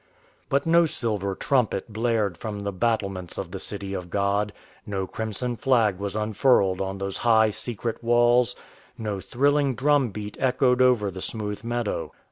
But 0.49 0.65
no 0.65 0.87
silver 0.87 1.35
trumpet 1.35 1.93
blared 1.93 2.35
from 2.35 2.61
the 2.61 2.71
battlements 2.71 3.37
of 3.37 3.51
the 3.51 3.59
City 3.59 3.93
of 3.93 4.09
God; 4.09 4.51
no 4.83 5.05
crimson 5.05 5.57
flag 5.57 5.99
was 5.99 6.15
unfurled 6.15 6.81
on 6.81 6.97
those 6.97 7.17
high, 7.19 7.51
secret 7.51 8.03
walls; 8.03 8.55
no 8.97 9.19
thrilling 9.19 9.75
drum 9.75 10.09
beat 10.09 10.37
echoed 10.39 10.81
over 10.81 11.11
the 11.11 11.21
smooth 11.21 11.63
meadow. 11.63 12.13